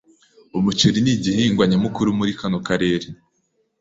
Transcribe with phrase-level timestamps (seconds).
[0.57, 3.07] Umuceri nigihingwa nyamukuru muri kano karere.